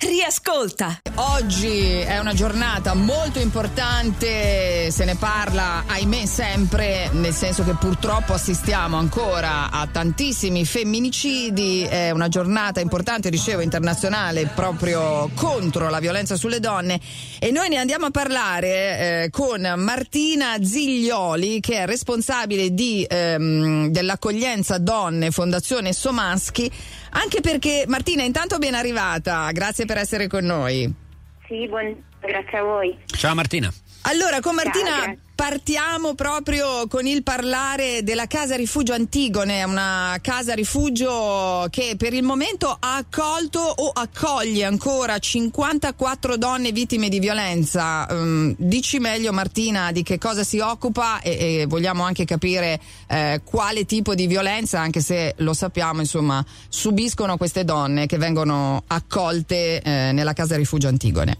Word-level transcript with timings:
Riascolta. 0.00 1.00
Oggi 1.16 1.98
è 1.98 2.20
una 2.20 2.32
giornata 2.32 2.94
molto 2.94 3.40
importante, 3.40 4.92
se 4.92 5.04
ne 5.04 5.16
parla 5.16 5.82
ahimè 5.88 6.24
sempre, 6.24 7.10
nel 7.14 7.32
senso 7.32 7.64
che 7.64 7.74
purtroppo 7.74 8.32
assistiamo 8.32 8.96
ancora 8.96 9.70
a 9.72 9.88
tantissimi 9.90 10.64
femminicidi, 10.64 11.82
è 11.82 12.12
una 12.12 12.28
giornata 12.28 12.78
importante, 12.78 13.28
dicevo, 13.28 13.60
internazionale 13.60 14.46
proprio 14.54 15.30
contro 15.34 15.90
la 15.90 15.98
violenza 15.98 16.36
sulle 16.36 16.60
donne 16.60 17.00
e 17.40 17.50
noi 17.50 17.68
ne 17.68 17.78
andiamo 17.78 18.06
a 18.06 18.10
parlare 18.12 19.24
eh, 19.24 19.30
con 19.30 19.60
Martina 19.78 20.62
Ziglioli 20.62 21.58
che 21.58 21.78
è 21.78 21.86
responsabile 21.86 22.72
di, 22.72 23.04
ehm, 23.08 23.88
dell'accoglienza 23.88 24.78
donne 24.78 25.32
Fondazione 25.32 25.92
Somaschi, 25.92 26.70
anche 27.10 27.40
perché 27.40 27.84
Martina 27.86 28.22
intanto 28.22 28.58
ben 28.58 28.74
arrivata, 28.74 29.50
grazie 29.52 29.84
per 29.84 29.98
essere 29.98 30.26
con 30.26 30.44
noi. 30.44 30.92
Sì, 31.46 31.66
buon... 31.68 31.96
grazie 32.20 32.58
a 32.58 32.62
voi. 32.62 32.96
Ciao 33.06 33.34
Martina. 33.34 33.72
Allora, 34.02 34.40
con 34.40 34.54
Martina 34.54 35.04
Ciao. 35.04 35.16
Partiamo 35.38 36.16
proprio 36.16 36.88
con 36.88 37.06
il 37.06 37.22
parlare 37.22 38.02
della 38.02 38.26
casa 38.26 38.56
rifugio 38.56 38.92
Antigone, 38.92 39.62
una 39.62 40.18
casa 40.20 40.52
rifugio 40.52 41.68
che 41.70 41.94
per 41.96 42.12
il 42.12 42.24
momento 42.24 42.76
ha 42.76 42.96
accolto 42.96 43.60
o 43.60 43.88
accoglie 43.90 44.64
ancora 44.64 45.16
54 45.16 46.36
donne 46.36 46.72
vittime 46.72 47.08
di 47.08 47.20
violenza. 47.20 48.04
Um, 48.10 48.52
dici 48.58 48.98
meglio 48.98 49.32
Martina 49.32 49.92
di 49.92 50.02
che 50.02 50.18
cosa 50.18 50.42
si 50.42 50.58
occupa 50.58 51.20
e, 51.20 51.60
e 51.60 51.66
vogliamo 51.66 52.02
anche 52.02 52.24
capire 52.24 52.80
eh, 53.06 53.40
quale 53.44 53.84
tipo 53.84 54.16
di 54.16 54.26
violenza, 54.26 54.80
anche 54.80 55.00
se 55.00 55.34
lo 55.36 55.52
sappiamo, 55.52 56.00
insomma, 56.00 56.44
subiscono 56.68 57.36
queste 57.36 57.64
donne 57.64 58.06
che 58.06 58.18
vengono 58.18 58.82
accolte 58.88 59.80
eh, 59.82 60.10
nella 60.10 60.32
casa 60.32 60.56
rifugio 60.56 60.88
Antigone. 60.88 61.38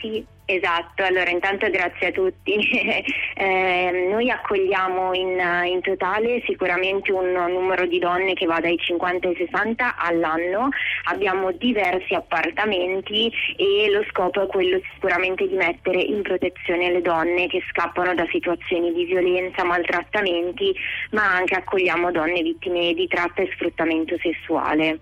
Sì, 0.00 0.26
esatto. 0.54 1.04
Allora, 1.04 1.30
intanto 1.30 1.68
grazie 1.70 2.08
a 2.08 2.12
tutti. 2.12 2.58
Eh, 3.40 4.08
noi 4.10 4.28
accogliamo 4.30 5.14
in, 5.14 5.40
in 5.64 5.80
totale 5.80 6.42
sicuramente 6.44 7.10
un 7.10 7.32
numero 7.32 7.86
di 7.86 7.98
donne 7.98 8.34
che 8.34 8.44
va 8.44 8.60
dai 8.60 8.76
50 8.76 9.28
ai 9.28 9.34
60 9.34 9.96
all'anno. 9.96 10.68
Abbiamo 11.04 11.50
diversi 11.52 12.12
appartamenti 12.12 13.32
e 13.56 13.90
lo 13.90 14.04
scopo 14.10 14.42
è 14.42 14.46
quello 14.46 14.78
sicuramente 14.92 15.48
di 15.48 15.54
mettere 15.54 16.02
in 16.02 16.20
protezione 16.20 16.92
le 16.92 17.00
donne 17.00 17.46
che 17.46 17.62
scappano 17.70 18.12
da 18.14 18.26
situazioni 18.30 18.92
di 18.92 19.06
violenza, 19.06 19.64
maltrattamenti, 19.64 20.74
ma 21.12 21.36
anche 21.36 21.54
accogliamo 21.54 22.10
donne 22.12 22.42
vittime 22.42 22.92
di 22.92 23.06
tratta 23.06 23.40
e 23.40 23.50
sfruttamento 23.54 24.18
sessuale. 24.18 24.98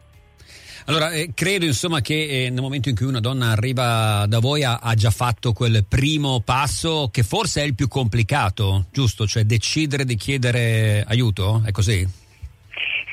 Allora, 0.89 1.11
eh, 1.13 1.33
credo 1.35 1.67
insomma 1.67 2.01
che 2.01 2.47
eh, 2.47 2.51
nel 2.51 2.63
momento 2.63 2.89
in 2.89 2.97
cui 2.97 3.05
una 3.05 3.21
donna 3.21 3.51
arriva 3.51 4.25
da 4.27 4.39
voi 4.39 4.65
ha, 4.65 4.79
ha, 4.79 4.95
già 4.95 5.11
fatto 5.11 5.53
quel 5.53 5.85
primo 5.87 6.41
passo 6.41 7.11
che 7.13 7.23
forse 7.23 7.61
è 7.61 7.65
il 7.65 7.75
più 7.75 7.89
complicato, 7.89 8.87
giusto? 8.91 9.27
Cioè 9.27 9.45
decidere 9.45 10.07
di 10.07 10.17
chiedere 10.17 11.05
aiuto? 11.07 11.61
È 11.63 11.73
così? 11.73 12.09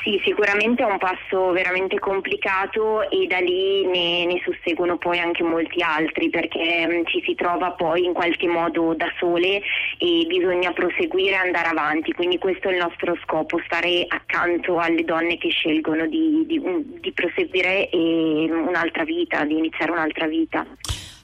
Sì, 0.06 0.22
sicuramente 0.24 0.84
è 0.84 0.86
un 0.86 1.00
passo 1.00 1.50
veramente 1.50 1.98
complicato 1.98 3.10
e 3.10 3.26
da 3.26 3.40
lì 3.40 3.88
ne, 3.88 4.28
ne 4.28 4.40
susseguono 4.44 5.00
poi 5.00 5.18
anche 5.18 5.42
molti 5.42 5.82
altri 5.82 6.30
perché 6.30 6.86
mh, 6.86 7.06
ci 7.08 7.24
si 7.26 7.34
trova 7.34 7.72
poi 7.72 8.06
in 8.06 8.14
qualche 8.14 8.46
modo 8.46 8.94
da 8.94 9.12
sole 9.18 9.64
e 9.98 10.26
bisogna 10.28 10.72
proseguire 10.74 11.32
e 11.32 11.38
andare 11.48 11.70
avanti, 11.70 12.14
quindi 12.14 12.38
questo 12.38 12.70
è 12.70 12.74
il 12.74 12.78
nostro 12.78 13.18
scopo, 13.24 13.60
stare 13.66 14.06
accanto 14.08 14.78
alle 14.78 15.04
donne 15.04 15.40
che 15.40 15.50
scelgono 15.50 16.06
di, 16.06 16.44
di, 16.46 16.62
di 17.02 17.12
proseguire 17.12 17.90
un'altra 17.92 19.06
vita, 19.06 19.44
di 19.44 19.58
iniziare 19.58 19.92
un'altra 19.92 20.28
vita. 20.28 20.68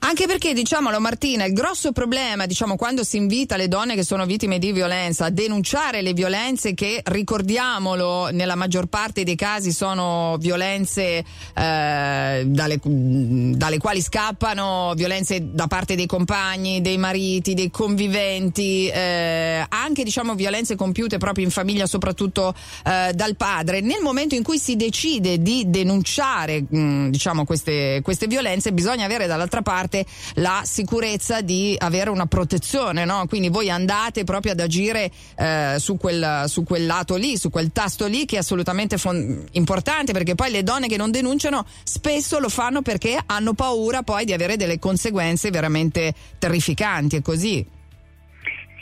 Anche 0.03 0.25
perché, 0.25 0.53
diciamolo 0.53 0.99
Martina, 0.99 1.45
il 1.45 1.53
grosso 1.53 1.91
problema, 1.91 2.47
diciamo, 2.47 2.75
quando 2.75 3.03
si 3.03 3.17
invita 3.17 3.55
le 3.55 3.67
donne 3.67 3.93
che 3.93 4.03
sono 4.03 4.25
vittime 4.25 4.57
di 4.57 4.71
violenza 4.71 5.25
a 5.25 5.29
denunciare 5.29 6.01
le 6.01 6.13
violenze 6.13 6.73
che, 6.73 7.01
ricordiamolo, 7.05 8.29
nella 8.31 8.55
maggior 8.55 8.87
parte 8.87 9.23
dei 9.23 9.35
casi 9.35 9.71
sono 9.71 10.37
violenze 10.39 11.23
eh, 11.53 12.43
dalle, 12.45 12.79
dalle, 12.83 13.77
quali 13.77 14.01
scappano, 14.01 14.93
violenze 14.95 15.53
da 15.53 15.67
parte 15.67 15.95
dei 15.95 16.07
compagni, 16.07 16.81
dei 16.81 16.97
mariti, 16.97 17.53
dei 17.53 17.69
conviventi, 17.69 18.87
eh, 18.87 19.63
anche, 19.69 20.03
diciamo, 20.03 20.33
violenze 20.33 20.75
compiute 20.75 21.19
proprio 21.19 21.45
in 21.45 21.51
famiglia, 21.51 21.85
soprattutto 21.85 22.55
eh, 22.85 23.11
dal 23.13 23.35
padre. 23.35 23.81
Nel 23.81 24.01
momento 24.01 24.33
in 24.33 24.41
cui 24.41 24.57
si 24.57 24.75
decide 24.75 25.43
di 25.43 25.65
denunciare, 25.67 26.65
mh, 26.67 27.09
diciamo, 27.11 27.45
queste, 27.45 28.01
queste 28.03 28.25
violenze, 28.25 28.73
bisogna 28.73 29.05
avere 29.05 29.27
dall'altra 29.27 29.61
parte 29.61 29.90
la 30.35 30.61
sicurezza 30.63 31.41
di 31.41 31.75
avere 31.77 32.09
una 32.09 32.25
protezione, 32.25 33.05
no? 33.05 33.25
Quindi 33.27 33.49
voi 33.49 33.69
andate 33.69 34.23
proprio 34.23 34.53
ad 34.53 34.59
agire 34.59 35.11
eh, 35.37 35.75
su, 35.77 35.97
quel, 35.97 36.43
su, 36.47 36.63
quel, 36.63 36.85
lato 36.85 37.15
lì, 37.15 37.37
su 37.37 37.49
quel 37.49 37.71
tasto 37.71 38.07
lì 38.07 38.25
che 38.25 38.35
è 38.35 38.39
assolutamente 38.39 38.97
fon- 38.97 39.45
importante 39.51 40.13
perché 40.13 40.35
poi 40.35 40.51
le 40.51 40.63
donne 40.63 40.87
che 40.87 40.97
non 40.97 41.11
denunciano 41.11 41.65
spesso 41.83 42.39
lo 42.39 42.49
fanno 42.49 42.81
perché 42.81 43.17
hanno 43.25 43.53
paura 43.53 44.03
poi 44.03 44.25
di 44.25 44.33
avere 44.33 44.57
delle 44.57 44.79
conseguenze 44.79 45.49
veramente 45.49 46.13
terrificanti, 46.39 47.17
è 47.17 47.21
così. 47.21 47.79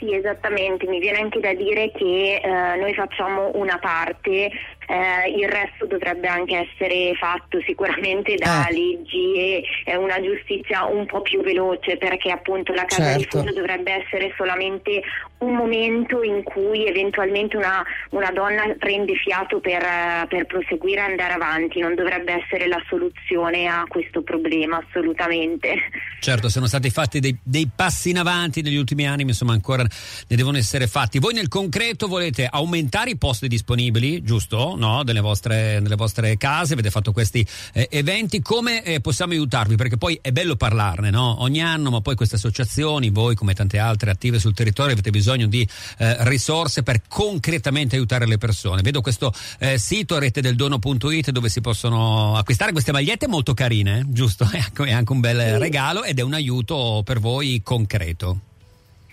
Sì, 0.00 0.14
esattamente, 0.14 0.86
mi 0.86 0.98
viene 0.98 1.18
anche 1.18 1.40
da 1.40 1.52
dire 1.52 1.92
che 1.92 2.40
eh, 2.42 2.76
noi 2.78 2.94
facciamo 2.94 3.50
una 3.54 3.78
parte 3.78 4.50
eh, 4.90 5.30
il 5.30 5.48
resto 5.48 5.86
dovrebbe 5.86 6.26
anche 6.26 6.66
essere 6.68 7.14
fatto 7.14 7.60
sicuramente 7.64 8.34
da 8.34 8.66
eh. 8.66 8.72
leggi 8.72 9.34
e 9.34 9.64
eh, 9.84 9.96
una 9.96 10.20
giustizia 10.20 10.84
un 10.84 11.06
po' 11.06 11.22
più 11.22 11.40
veloce 11.42 11.96
perché 11.96 12.32
appunto 12.32 12.72
la 12.72 12.84
casa 12.86 13.12
certo. 13.16 13.38
rifugio 13.38 13.54
dovrebbe 13.54 14.04
essere 14.04 14.34
solamente 14.36 15.00
un 15.38 15.54
momento 15.54 16.22
in 16.22 16.42
cui 16.42 16.86
eventualmente 16.86 17.56
una, 17.56 17.84
una 18.10 18.30
donna 18.30 18.64
prende 18.78 19.14
fiato 19.14 19.60
per, 19.60 19.82
per 20.28 20.46
proseguire 20.46 21.00
e 21.00 21.10
andare 21.10 21.34
avanti, 21.34 21.78
non 21.78 21.94
dovrebbe 21.94 22.42
essere 22.42 22.66
la 22.66 22.82
soluzione 22.88 23.66
a 23.66 23.84
questo 23.88 24.22
problema 24.22 24.82
assolutamente. 24.84 25.74
Certo, 26.20 26.48
sono 26.48 26.66
stati 26.66 26.90
fatti 26.90 27.20
dei, 27.20 27.38
dei 27.42 27.70
passi 27.74 28.10
in 28.10 28.18
avanti 28.18 28.60
negli 28.60 28.76
ultimi 28.76 29.06
anni, 29.06 29.22
ma 29.22 29.30
insomma 29.30 29.52
ancora 29.52 29.82
ne 29.82 30.36
devono 30.36 30.58
essere 30.58 30.86
fatti. 30.86 31.18
Voi 31.18 31.32
nel 31.32 31.48
concreto 31.48 32.08
volete 32.08 32.46
aumentare 32.50 33.10
i 33.10 33.16
posti 33.16 33.48
disponibili, 33.48 34.22
giusto? 34.22 34.76
No? 34.80 35.04
delle, 35.04 35.20
vostre, 35.20 35.78
delle, 35.80 35.94
vostre, 35.94 36.36
case, 36.36 36.72
avete 36.72 36.90
fatto 36.90 37.12
questi 37.12 37.46
eh, 37.72 37.86
eventi, 37.92 38.42
come 38.42 38.82
eh, 38.82 39.00
possiamo 39.00 39.32
aiutarvi? 39.32 39.76
Perché 39.76 39.96
poi 39.96 40.18
è 40.20 40.32
bello 40.32 40.56
parlarne 40.56 41.10
no? 41.10 41.40
ogni 41.42 41.62
anno, 41.62 41.90
ma 41.90 42.00
poi 42.00 42.16
queste 42.16 42.34
associazioni, 42.34 43.10
voi 43.10 43.36
come 43.36 43.54
tante 43.54 43.78
altre 43.78 44.10
attive 44.10 44.40
sul 44.40 44.54
territorio, 44.54 44.92
avete 44.92 45.10
bisogno 45.10 45.46
di 45.46 45.66
eh, 45.98 46.16
risorse 46.24 46.82
per 46.82 47.02
concretamente 47.06 47.94
aiutare 47.94 48.26
le 48.26 48.38
persone. 48.38 48.82
Vedo 48.82 49.00
questo 49.00 49.32
eh, 49.58 49.78
sito 49.78 50.18
retedeldono.it 50.18 51.30
dove 51.30 51.48
si 51.48 51.60
possono 51.60 52.36
acquistare 52.36 52.72
queste 52.72 52.90
magliette 52.90 53.28
molto 53.28 53.54
carine, 53.54 54.04
giusto? 54.08 54.48
È 54.50 54.92
anche 54.92 55.12
un 55.12 55.20
bel 55.20 55.58
regalo 55.58 56.02
ed 56.02 56.18
è 56.18 56.22
un 56.22 56.34
aiuto 56.34 57.02
per 57.04 57.20
voi 57.20 57.60
concreto. 57.62 58.49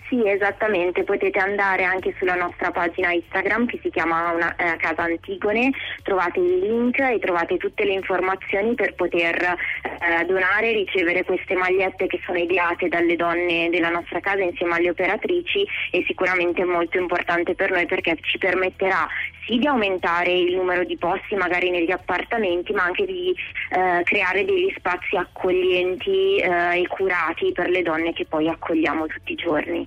Sì, 0.08 0.26
esattamente, 0.26 1.04
potete 1.04 1.38
andare 1.38 1.84
anche 1.84 2.14
sulla 2.16 2.34
nostra 2.34 2.70
pagina 2.70 3.12
Instagram 3.12 3.66
che 3.66 3.78
si 3.82 3.90
chiama 3.90 4.32
una, 4.32 4.56
eh, 4.56 4.76
Casa 4.78 5.02
Antigone, 5.02 5.70
trovate 6.02 6.40
il 6.40 6.60
link 6.60 6.98
e 6.98 7.18
trovate 7.18 7.58
tutte 7.58 7.84
le 7.84 7.92
informazioni 7.92 8.74
per 8.74 8.94
poter 8.94 9.36
eh, 9.36 10.24
donare 10.24 10.70
e 10.70 10.72
ricevere 10.72 11.24
queste 11.24 11.54
magliette 11.54 12.06
che 12.06 12.20
sono 12.24 12.38
ideate 12.38 12.88
dalle 12.88 13.16
donne 13.16 13.68
della 13.68 13.90
nostra 13.90 14.18
casa 14.20 14.42
insieme 14.42 14.76
alle 14.76 14.88
operatrici. 14.88 15.66
E 15.90 16.02
sicuramente 16.06 16.62
è 16.62 16.64
molto 16.64 16.96
importante 16.96 17.54
per 17.54 17.70
noi 17.70 17.84
perché 17.84 18.16
ci 18.22 18.38
permetterà 18.38 19.06
sì 19.48 19.58
di 19.58 19.66
aumentare 19.66 20.32
il 20.32 20.54
numero 20.54 20.84
di 20.84 20.96
posti 20.96 21.34
magari 21.34 21.70
negli 21.70 21.90
appartamenti 21.90 22.72
ma 22.72 22.84
anche 22.84 23.06
di 23.06 23.34
eh, 23.70 24.02
creare 24.04 24.44
degli 24.44 24.72
spazi 24.76 25.16
accoglienti 25.16 26.36
eh, 26.36 26.80
e 26.80 26.86
curati 26.86 27.52
per 27.52 27.70
le 27.70 27.82
donne 27.82 28.12
che 28.12 28.26
poi 28.26 28.48
accogliamo 28.48 29.06
tutti 29.06 29.32
i 29.32 29.36
giorni. 29.36 29.86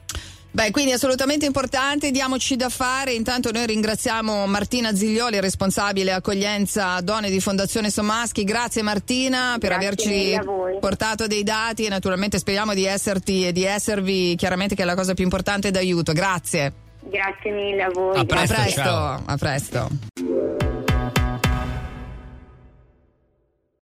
Beh, 0.54 0.72
quindi 0.72 0.92
assolutamente 0.92 1.46
importante, 1.46 2.12
diamoci 2.12 2.58
da 2.58 2.68
fare. 2.68 3.14
Intanto 3.14 3.52
noi 3.54 3.66
ringraziamo 3.66 4.46
Martina 4.48 4.94
Ziglioli, 4.94 5.40
responsabile 5.40 6.12
accoglienza 6.12 7.00
donne 7.02 7.30
di 7.30 7.40
Fondazione 7.40 7.90
Somaschi. 7.90 8.44
Grazie 8.44 8.82
Martina 8.82 9.56
per 9.58 9.70
Grazie 9.70 10.36
averci 10.36 10.40
portato 10.82 11.26
dei 11.26 11.44
dati 11.44 11.86
e 11.86 11.90
naturalmente 11.90 12.38
speriamo 12.38 12.74
di 12.74 12.84
esserti 12.84 13.48
e 13.48 13.54
di 13.54 13.64
esservi 13.64 14.36
chiaramente 14.36 14.76
che 14.76 14.82
è 14.82 14.86
la 14.86 14.96
cosa 14.96 15.14
più 15.14 15.24
importante 15.24 15.72
d'aiuto. 15.72 16.12
Grazie. 16.12 16.74
Grazie 17.00 17.52
mille 17.52 17.84
a 17.84 17.90
voi. 17.90 18.20
A 18.20 18.26
presto. 18.26 18.54
A 18.54 18.58
presto. 18.58 19.24
A 19.26 19.38
presto. 19.38 20.11